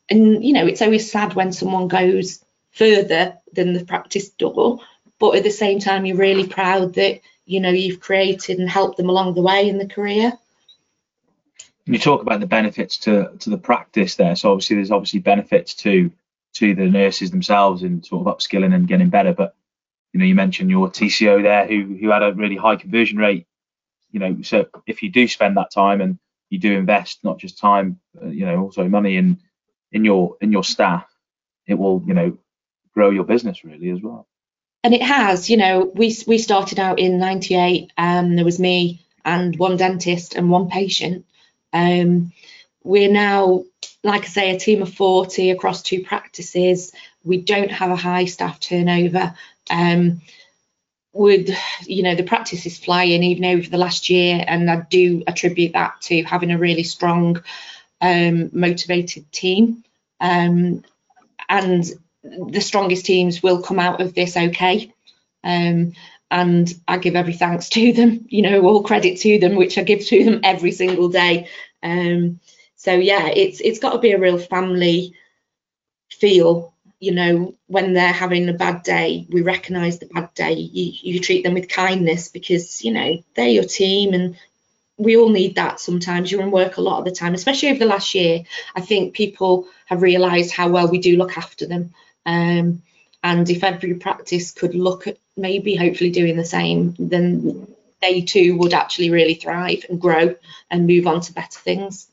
and 0.08 0.44
you 0.44 0.52
know 0.52 0.64
it's 0.64 0.80
always 0.80 1.10
sad 1.10 1.34
when 1.34 1.50
someone 1.50 1.88
goes 1.88 2.44
further 2.70 3.38
than 3.52 3.72
the 3.72 3.84
practice 3.84 4.28
door 4.28 4.78
but 5.18 5.34
at 5.34 5.42
the 5.42 5.50
same 5.50 5.80
time 5.80 6.06
you're 6.06 6.16
really 6.28 6.46
proud 6.46 6.94
that 6.94 7.20
you 7.52 7.60
know 7.60 7.70
you've 7.70 8.00
created 8.00 8.58
and 8.58 8.68
helped 8.68 8.96
them 8.96 9.08
along 9.08 9.34
the 9.34 9.42
way 9.42 9.68
in 9.68 9.78
the 9.78 9.88
career 9.88 10.32
you 11.84 11.98
talk 11.98 12.22
about 12.22 12.40
the 12.40 12.46
benefits 12.46 12.98
to 12.98 13.30
to 13.38 13.50
the 13.50 13.58
practice 13.58 14.16
there 14.16 14.36
so 14.36 14.50
obviously 14.50 14.76
there's 14.76 14.90
obviously 14.90 15.20
benefits 15.20 15.74
to 15.74 16.10
to 16.54 16.74
the 16.74 16.86
nurses 16.86 17.30
themselves 17.30 17.82
in 17.82 18.02
sort 18.02 18.26
of 18.26 18.36
upskilling 18.36 18.74
and 18.74 18.88
getting 18.88 19.08
better 19.08 19.32
but 19.32 19.54
you 20.12 20.20
know, 20.20 20.26
you 20.26 20.34
mentioned 20.34 20.70
your 20.70 20.88
TCO 20.88 21.42
there, 21.42 21.66
who 21.66 21.96
who 21.96 22.10
had 22.10 22.22
a 22.22 22.32
really 22.32 22.56
high 22.56 22.76
conversion 22.76 23.18
rate. 23.18 23.46
You 24.10 24.20
know, 24.20 24.42
so 24.42 24.66
if 24.86 25.02
you 25.02 25.10
do 25.10 25.26
spend 25.26 25.56
that 25.56 25.70
time 25.72 26.02
and 26.02 26.18
you 26.50 26.58
do 26.58 26.72
invest 26.72 27.24
not 27.24 27.38
just 27.38 27.58
time, 27.58 27.98
uh, 28.22 28.26
you 28.26 28.44
know, 28.44 28.60
also 28.60 28.86
money 28.88 29.16
in 29.16 29.38
in 29.90 30.04
your 30.04 30.36
in 30.40 30.52
your 30.52 30.64
staff, 30.64 31.06
it 31.66 31.74
will, 31.74 32.02
you 32.06 32.12
know, 32.12 32.36
grow 32.92 33.10
your 33.10 33.24
business 33.24 33.64
really 33.64 33.88
as 33.90 34.02
well. 34.02 34.28
And 34.84 34.94
it 34.94 35.02
has, 35.02 35.48
you 35.48 35.56
know, 35.56 35.90
we 35.94 36.16
we 36.26 36.38
started 36.38 36.78
out 36.80 36.98
in 36.98 37.18
'98. 37.18 37.92
Um, 37.96 38.36
there 38.36 38.44
was 38.44 38.58
me 38.58 39.04
and 39.24 39.56
one 39.58 39.76
dentist 39.76 40.34
and 40.34 40.50
one 40.50 40.68
patient. 40.68 41.24
Um, 41.72 42.32
we're 42.82 43.10
now, 43.10 43.64
like 44.02 44.22
I 44.22 44.26
say, 44.26 44.50
a 44.50 44.58
team 44.58 44.82
of 44.82 44.92
40 44.92 45.50
across 45.50 45.82
two 45.82 46.02
practices. 46.02 46.92
We 47.22 47.40
don't 47.40 47.70
have 47.70 47.90
a 47.90 47.96
high 47.96 48.24
staff 48.24 48.58
turnover. 48.58 49.34
Um, 49.70 50.20
with 51.12 51.50
you 51.86 52.02
know 52.02 52.14
the 52.14 52.22
practice 52.22 52.64
is 52.64 52.78
flying 52.78 53.22
even 53.22 53.44
over 53.44 53.68
the 53.68 53.76
last 53.76 54.08
year 54.08 54.42
and 54.46 54.70
i 54.70 54.76
do 54.90 55.22
attribute 55.26 55.74
that 55.74 56.00
to 56.00 56.22
having 56.22 56.50
a 56.50 56.58
really 56.58 56.82
strong 56.82 57.42
um, 58.00 58.50
motivated 58.52 59.30
team 59.30 59.84
um, 60.20 60.82
and 61.48 61.92
the 62.22 62.60
strongest 62.60 63.06
teams 63.06 63.42
will 63.42 63.62
come 63.62 63.78
out 63.78 64.00
of 64.00 64.14
this 64.14 64.36
okay 64.36 64.92
um, 65.44 65.92
and 66.30 66.74
i 66.86 66.98
give 66.98 67.16
every 67.16 67.32
thanks 67.32 67.68
to 67.68 67.92
them 67.92 68.26
you 68.28 68.42
know 68.42 68.62
all 68.62 68.82
credit 68.82 69.18
to 69.18 69.38
them 69.38 69.56
which 69.56 69.78
i 69.78 69.82
give 69.82 70.04
to 70.06 70.24
them 70.24 70.40
every 70.44 70.72
single 70.72 71.08
day 71.08 71.48
um, 71.82 72.40
so 72.76 72.92
yeah 72.92 73.26
it's 73.28 73.60
it's 73.60 73.80
got 73.80 73.92
to 73.92 73.98
be 73.98 74.12
a 74.12 74.20
real 74.20 74.38
family 74.38 75.14
feel 76.10 76.72
you 77.02 77.10
know, 77.10 77.56
when 77.66 77.94
they're 77.94 78.12
having 78.12 78.48
a 78.48 78.52
bad 78.52 78.84
day, 78.84 79.26
we 79.28 79.42
recognise 79.42 79.98
the 79.98 80.06
bad 80.06 80.32
day. 80.34 80.52
You, 80.52 80.92
you 81.02 81.18
treat 81.18 81.42
them 81.42 81.54
with 81.54 81.68
kindness 81.68 82.28
because, 82.28 82.84
you 82.84 82.92
know, 82.92 83.20
they're 83.34 83.48
your 83.48 83.64
team 83.64 84.14
and 84.14 84.36
we 84.98 85.16
all 85.16 85.28
need 85.28 85.56
that 85.56 85.80
sometimes. 85.80 86.30
You're 86.30 86.42
in 86.42 86.52
work 86.52 86.76
a 86.76 86.80
lot 86.80 87.00
of 87.00 87.04
the 87.04 87.10
time, 87.10 87.34
especially 87.34 87.70
over 87.70 87.80
the 87.80 87.86
last 87.86 88.14
year. 88.14 88.44
I 88.76 88.82
think 88.82 89.14
people 89.14 89.66
have 89.86 90.00
realised 90.00 90.52
how 90.52 90.68
well 90.68 90.86
we 90.86 91.00
do 91.00 91.16
look 91.16 91.36
after 91.36 91.66
them. 91.66 91.92
Um, 92.26 92.82
and 93.22 93.48
if 93.48 93.62
every 93.62 93.94
practice 93.94 94.50
could 94.52 94.74
look 94.74 95.06
at 95.06 95.18
maybe 95.36 95.74
hopefully 95.74 96.10
doing 96.10 96.36
the 96.36 96.44
same, 96.44 96.94
then 96.98 97.66
they 98.00 98.20
too 98.22 98.56
would 98.58 98.74
actually 98.74 99.10
really 99.10 99.34
thrive 99.34 99.84
and 99.88 100.00
grow 100.00 100.34
and 100.70 100.86
move 100.86 101.06
on 101.06 101.20
to 101.20 101.32
better 101.32 101.58
things. 101.58 102.08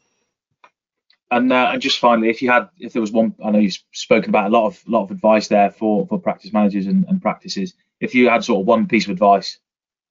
And, 1.32 1.52
uh, 1.52 1.70
and 1.74 1.82
just 1.82 2.00
finally, 2.00 2.30
if 2.30 2.42
you 2.42 2.50
had, 2.50 2.70
if 2.80 2.94
there 2.94 3.02
was 3.02 3.12
one, 3.12 3.36
I 3.44 3.52
know 3.52 3.60
you've 3.60 3.78
spoken 3.92 4.30
about 4.30 4.48
a 4.48 4.50
lot 4.50 4.66
of 4.66 4.88
lot 4.88 5.04
of 5.04 5.12
advice 5.12 5.48
there 5.48 5.70
for 5.70 6.08
for 6.08 6.20
practice 6.20 6.52
managers 6.52 6.88
and, 6.88 7.06
and 7.08 7.22
practices. 7.22 7.76
If 8.00 8.16
you 8.16 8.30
had 8.30 8.44
sort 8.44 8.62
of 8.62 8.68
one 8.68 8.88
piece 8.88 9.06
of 9.06 9.12
advice, 9.12 9.60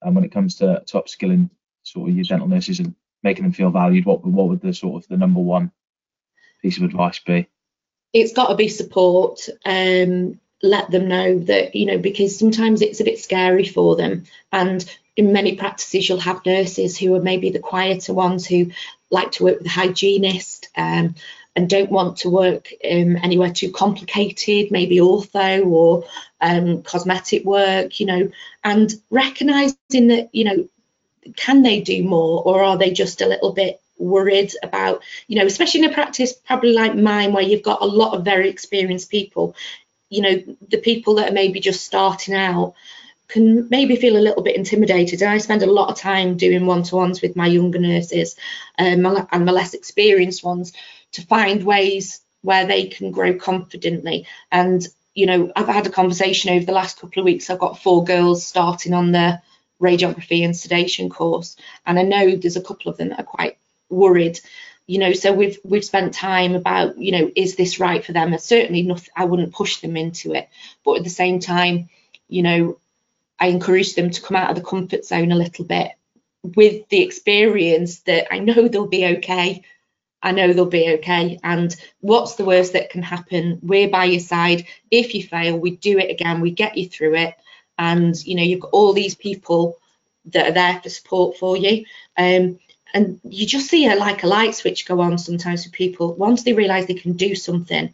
um, 0.02 0.14
when 0.14 0.24
it 0.24 0.32
comes 0.32 0.56
to, 0.56 0.82
to 0.86 1.00
upskilling 1.00 1.50
sort 1.82 2.10
of 2.10 2.16
your 2.16 2.24
dental 2.24 2.46
nurses 2.46 2.78
and 2.78 2.94
making 3.22 3.44
them 3.44 3.52
feel 3.52 3.70
valued, 3.70 4.04
what 4.04 4.24
what 4.24 4.48
would 4.48 4.60
the 4.60 4.72
sort 4.72 5.02
of 5.02 5.08
the 5.08 5.16
number 5.16 5.40
one 5.40 5.72
piece 6.62 6.76
of 6.76 6.84
advice 6.84 7.18
be? 7.18 7.48
It's 8.12 8.32
got 8.32 8.48
to 8.48 8.54
be 8.54 8.68
support. 8.68 9.48
Um, 9.64 10.40
let 10.62 10.90
them 10.90 11.06
know 11.06 11.38
that 11.38 11.76
you 11.76 11.86
know 11.86 11.98
because 11.98 12.38
sometimes 12.38 12.82
it's 12.82 13.00
a 13.00 13.04
bit 13.04 13.18
scary 13.20 13.64
for 13.64 13.96
them, 13.96 14.24
and 14.52 14.84
in 15.16 15.32
many 15.32 15.56
practices 15.56 16.08
you'll 16.08 16.20
have 16.20 16.46
nurses 16.46 16.96
who 16.96 17.14
are 17.14 17.22
maybe 17.22 17.50
the 17.50 17.58
quieter 17.58 18.14
ones 18.14 18.46
who 18.46 18.70
like 19.10 19.32
to 19.32 19.44
work 19.44 19.58
with 19.58 19.66
a 19.66 19.70
hygienist 19.70 20.68
um, 20.76 21.14
and 21.56 21.68
don't 21.68 21.90
want 21.90 22.18
to 22.18 22.30
work 22.30 22.72
um, 22.88 23.16
anywhere 23.16 23.50
too 23.50 23.72
complicated, 23.72 24.70
maybe 24.70 24.98
ortho 24.98 25.66
or 25.66 26.04
um, 26.40 26.82
cosmetic 26.84 27.44
work, 27.44 27.98
you 27.98 28.06
know, 28.06 28.30
and 28.62 28.94
recognizing 29.10 30.06
that, 30.08 30.28
you 30.32 30.44
know, 30.44 30.68
can 31.36 31.62
they 31.62 31.80
do 31.80 32.04
more 32.04 32.42
or 32.44 32.62
are 32.62 32.78
they 32.78 32.92
just 32.92 33.20
a 33.20 33.26
little 33.26 33.52
bit 33.52 33.80
worried 33.98 34.52
about, 34.62 35.02
you 35.26 35.38
know, 35.38 35.46
especially 35.46 35.82
in 35.82 35.90
a 35.90 35.94
practice 35.94 36.32
probably 36.32 36.72
like 36.72 36.94
mine 36.94 37.32
where 37.32 37.42
you've 37.42 37.62
got 37.62 37.82
a 37.82 37.86
lot 37.86 38.14
of 38.14 38.24
very 38.24 38.48
experienced 38.48 39.10
people, 39.10 39.54
you 40.10 40.22
know, 40.22 40.56
the 40.68 40.78
people 40.78 41.16
that 41.16 41.30
are 41.30 41.34
maybe 41.34 41.60
just 41.60 41.84
starting 41.84 42.34
out 42.34 42.74
can 43.28 43.68
maybe 43.68 43.96
feel 43.96 44.16
a 44.16 44.26
little 44.26 44.42
bit 44.42 44.56
intimidated. 44.56 45.20
And 45.20 45.30
I 45.30 45.38
spend 45.38 45.62
a 45.62 45.70
lot 45.70 45.90
of 45.90 45.98
time 45.98 46.36
doing 46.36 46.64
one 46.64 46.82
to 46.84 46.96
ones 46.96 47.20
with 47.20 47.36
my 47.36 47.46
younger 47.46 47.78
nurses 47.78 48.36
um, 48.78 49.04
and 49.30 49.44
my 49.44 49.52
less 49.52 49.74
experienced 49.74 50.42
ones 50.42 50.72
to 51.12 51.22
find 51.22 51.62
ways 51.62 52.22
where 52.40 52.66
they 52.66 52.86
can 52.86 53.10
grow 53.10 53.34
confidently. 53.34 54.26
And, 54.50 54.86
you 55.14 55.26
know, 55.26 55.52
I've 55.54 55.66
had 55.68 55.86
a 55.86 55.90
conversation 55.90 56.54
over 56.54 56.64
the 56.64 56.72
last 56.72 56.98
couple 56.98 57.20
of 57.20 57.26
weeks. 57.26 57.50
I've 57.50 57.58
got 57.58 57.82
four 57.82 58.04
girls 58.04 58.46
starting 58.46 58.94
on 58.94 59.12
the 59.12 59.42
radiography 59.80 60.44
and 60.44 60.56
sedation 60.56 61.10
course. 61.10 61.56
And 61.84 61.98
I 61.98 62.02
know 62.02 62.36
there's 62.36 62.56
a 62.56 62.62
couple 62.62 62.90
of 62.90 62.96
them 62.96 63.10
that 63.10 63.20
are 63.20 63.24
quite 63.24 63.58
worried 63.90 64.40
you 64.86 64.98
know 64.98 65.12
so 65.12 65.32
we've 65.32 65.58
we've 65.64 65.84
spent 65.84 66.14
time 66.14 66.54
about 66.54 66.98
you 66.98 67.12
know 67.12 67.30
is 67.34 67.56
this 67.56 67.80
right 67.80 68.04
for 68.04 68.12
them 68.12 68.32
and 68.32 68.40
certainly 68.40 68.82
nothing 68.82 69.10
i 69.16 69.24
wouldn't 69.24 69.52
push 69.52 69.78
them 69.78 69.96
into 69.96 70.34
it 70.34 70.48
but 70.84 70.98
at 70.98 71.04
the 71.04 71.10
same 71.10 71.40
time 71.40 71.88
you 72.28 72.42
know 72.42 72.78
I 73.38 73.48
encourage 73.48 73.94
them 73.94 74.10
to 74.10 74.22
come 74.22 74.36
out 74.36 74.50
of 74.50 74.56
the 74.56 74.68
comfort 74.68 75.04
zone 75.04 75.32
a 75.32 75.36
little 75.36 75.64
bit 75.64 75.92
with 76.42 76.88
the 76.88 77.02
experience 77.02 78.00
that 78.00 78.32
I 78.32 78.38
know 78.40 78.68
they'll 78.68 78.86
be 78.86 79.06
okay. 79.18 79.62
I 80.22 80.32
know 80.32 80.52
they'll 80.52 80.66
be 80.66 80.94
okay. 80.94 81.38
And 81.44 81.74
what's 82.00 82.34
the 82.34 82.44
worst 82.44 82.72
that 82.72 82.90
can 82.90 83.02
happen? 83.02 83.60
We're 83.62 83.88
by 83.88 84.06
your 84.06 84.20
side. 84.20 84.66
If 84.90 85.14
you 85.14 85.22
fail, 85.22 85.56
we 85.56 85.76
do 85.76 85.98
it 85.98 86.10
again, 86.10 86.40
we 86.40 86.50
get 86.50 86.76
you 86.76 86.88
through 86.88 87.14
it. 87.16 87.34
And 87.78 88.16
you 88.26 88.34
know, 88.34 88.42
you've 88.42 88.60
got 88.60 88.72
all 88.72 88.92
these 88.92 89.14
people 89.14 89.78
that 90.26 90.48
are 90.48 90.52
there 90.52 90.80
for 90.82 90.88
support 90.88 91.36
for 91.36 91.56
you. 91.56 91.84
Um, 92.16 92.58
and 92.98 93.20
you 93.24 93.46
just 93.46 93.68
see 93.68 93.86
a 93.86 93.94
like 93.94 94.22
a 94.22 94.26
light 94.26 94.54
switch 94.54 94.86
go 94.86 95.00
on 95.00 95.16
sometimes 95.18 95.64
with 95.64 95.72
people 95.72 96.14
once 96.14 96.42
they 96.42 96.52
realize 96.52 96.86
they 96.86 96.94
can 96.94 97.12
do 97.12 97.34
something 97.34 97.92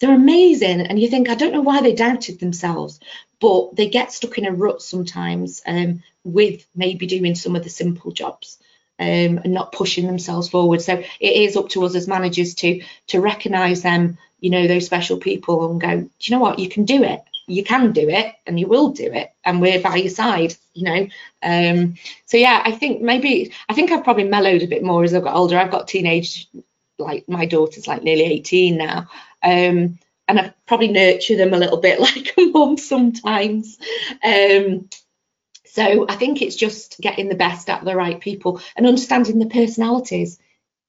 they're 0.00 0.14
amazing 0.14 0.80
and 0.82 1.00
you 1.00 1.08
think 1.08 1.28
i 1.28 1.34
don't 1.34 1.52
know 1.52 1.60
why 1.60 1.80
they 1.80 1.94
doubted 1.94 2.38
themselves 2.38 3.00
but 3.40 3.74
they 3.74 3.88
get 3.88 4.12
stuck 4.12 4.38
in 4.38 4.46
a 4.46 4.52
rut 4.52 4.82
sometimes 4.82 5.62
um, 5.66 6.02
with 6.24 6.66
maybe 6.74 7.06
doing 7.06 7.34
some 7.34 7.56
of 7.56 7.64
the 7.64 7.70
simple 7.70 8.12
jobs 8.12 8.58
um, 8.98 9.38
and 9.42 9.52
not 9.52 9.72
pushing 9.72 10.06
themselves 10.06 10.48
forward. 10.48 10.80
So 10.80 11.02
it 11.20 11.32
is 11.36 11.56
up 11.56 11.68
to 11.70 11.84
us 11.84 11.94
as 11.94 12.08
managers 12.08 12.54
to 12.56 12.82
to 13.08 13.20
recognise 13.20 13.82
them, 13.82 14.18
you 14.40 14.50
know, 14.50 14.66
those 14.66 14.86
special 14.86 15.18
people 15.18 15.70
and 15.70 15.80
go, 15.80 16.00
do 16.00 16.10
you 16.20 16.36
know 16.36 16.42
what, 16.42 16.58
you 16.58 16.68
can 16.68 16.84
do 16.84 17.02
it. 17.02 17.22
You 17.46 17.64
can 17.64 17.92
do 17.92 18.08
it 18.08 18.34
and 18.46 18.58
you 18.58 18.66
will 18.66 18.90
do 18.90 19.12
it 19.12 19.32
and 19.44 19.60
we're 19.60 19.80
by 19.80 19.96
your 19.96 20.10
side, 20.10 20.54
you 20.72 20.84
know. 20.84 21.08
Um, 21.42 21.94
so 22.26 22.36
yeah, 22.36 22.62
I 22.64 22.72
think 22.72 23.02
maybe 23.02 23.52
I 23.68 23.74
think 23.74 23.90
I've 23.90 24.04
probably 24.04 24.24
mellowed 24.24 24.62
a 24.62 24.66
bit 24.68 24.82
more 24.82 25.04
as 25.04 25.14
I've 25.14 25.24
got 25.24 25.36
older. 25.36 25.58
I've 25.58 25.70
got 25.70 25.88
teenage 25.88 26.48
like 26.98 27.28
my 27.28 27.46
daughter's 27.46 27.86
like 27.86 28.02
nearly 28.02 28.24
18 28.24 28.76
now. 28.76 29.08
Um, 29.42 29.98
and 30.26 30.40
I 30.40 30.54
probably 30.66 30.88
nurture 30.88 31.36
them 31.36 31.52
a 31.52 31.58
little 31.58 31.80
bit 31.80 32.00
like 32.00 32.34
a 32.38 32.46
mum 32.46 32.76
sometimes. 32.78 33.78
Um, 34.22 34.88
so 35.66 36.06
I 36.08 36.14
think 36.14 36.40
it's 36.40 36.56
just 36.56 37.00
getting 37.00 37.28
the 37.28 37.34
best 37.34 37.68
of 37.68 37.84
the 37.84 37.96
right 37.96 38.20
people 38.20 38.60
and 38.76 38.86
understanding 38.86 39.38
the 39.38 39.46
personalities. 39.46 40.38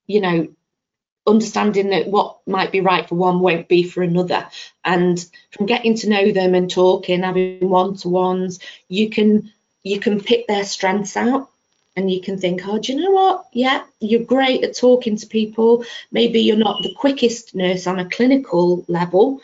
You 0.08 0.22
know, 0.22 0.55
understanding 1.28 1.90
that 1.90 2.08
what 2.08 2.38
might 2.46 2.72
be 2.72 2.82
right 2.82 3.08
for 3.08 3.16
one 3.16 3.40
won't 3.40 3.68
be 3.68 3.84
for 3.84 4.04
another. 4.04 4.48
And 4.84 5.24
from 5.52 5.66
getting 5.66 5.96
to 5.98 6.10
know 6.10 6.32
them 6.32 6.54
and 6.54 6.70
talking, 6.70 7.24
having 7.24 7.68
one-to-ones, 7.68 8.60
you 8.88 9.10
can 9.10 9.52
you 9.84 10.00
can 10.00 10.20
pick 10.20 10.48
their 10.48 10.66
strengths 10.66 11.16
out 11.16 11.50
and 11.96 12.12
you 12.12 12.20
can 12.20 12.38
think, 12.38 12.68
oh, 12.68 12.80
do 12.80 12.92
you 12.92 13.00
know 13.00 13.12
what? 13.12 13.46
Yeah, 13.54 13.84
you're 14.00 14.24
great 14.24 14.64
at 14.64 14.76
talking 14.76 15.16
to 15.16 15.28
people. 15.28 15.86
Maybe 16.12 16.42
you're 16.42 16.58
not 16.58 16.82
the 16.82 16.94
quickest 16.98 17.56
nurse 17.56 17.88
on 17.88 18.00
a 18.00 18.10
clinical 18.10 18.84
level, 18.88 19.42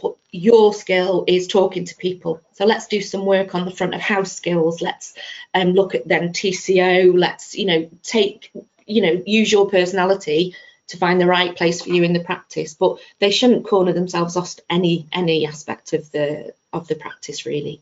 but 0.00 0.16
your 0.30 0.72
skill 0.72 1.24
is 1.26 1.48
talking 1.48 1.84
to 1.84 1.96
people. 1.96 2.40
So 2.52 2.64
let's 2.64 2.86
do 2.86 3.00
some 3.02 3.26
work 3.26 3.54
on 3.54 3.64
the 3.64 3.72
front 3.72 3.94
of 3.94 4.00
house 4.00 4.32
skills. 4.32 4.80
Let's 4.80 5.14
um, 5.52 5.72
look 5.72 5.94
at 5.94 6.08
then 6.08 6.28
TCO. 6.30 7.12
Let's, 7.16 7.54
you 7.56 7.66
know, 7.66 7.90
take, 8.02 8.52
you 8.86 9.02
know, 9.02 9.22
use 9.26 9.50
your 9.50 9.68
personality 9.68 10.54
to 10.92 10.98
find 10.98 11.20
the 11.20 11.26
right 11.26 11.56
place 11.56 11.82
for 11.82 11.90
you 11.90 12.04
in 12.04 12.12
the 12.12 12.20
practice. 12.20 12.74
But 12.74 12.98
they 13.18 13.30
shouldn't 13.30 13.66
corner 13.66 13.92
themselves 13.92 14.36
off 14.36 14.54
any 14.70 15.06
any 15.12 15.46
aspect 15.46 15.92
of 15.92 16.10
the 16.12 16.54
of 16.72 16.86
the 16.86 16.94
practice 16.94 17.44
really. 17.44 17.80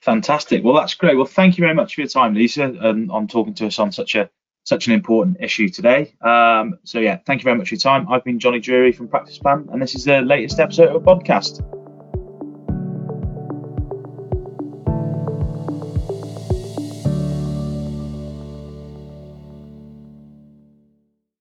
Fantastic. 0.00 0.64
Well, 0.64 0.74
that's 0.74 0.94
great. 0.94 1.16
Well, 1.16 1.26
thank 1.26 1.58
you 1.58 1.62
very 1.62 1.74
much 1.74 1.94
for 1.94 2.00
your 2.00 2.08
time, 2.08 2.34
Lisa, 2.34 2.64
and 2.64 3.10
on 3.10 3.26
talking 3.28 3.54
to 3.54 3.66
us 3.66 3.78
on 3.78 3.92
such 3.92 4.14
a 4.14 4.30
such 4.64 4.86
an 4.86 4.92
important 4.92 5.38
issue 5.40 5.68
today. 5.68 6.14
Um, 6.20 6.78
so 6.84 7.00
yeah, 7.00 7.18
thank 7.26 7.40
you 7.40 7.44
very 7.44 7.56
much 7.56 7.68
for 7.68 7.74
your 7.74 7.80
time. 7.80 8.06
I've 8.08 8.24
been 8.24 8.38
Johnny 8.38 8.60
Drury 8.60 8.92
from 8.92 9.08
Practice 9.08 9.38
Plan, 9.38 9.68
and 9.72 9.82
this 9.82 9.94
is 9.94 10.04
the 10.04 10.20
latest 10.20 10.60
episode 10.60 10.88
of 10.88 10.96
a 10.96 11.00
podcast. 11.00 11.77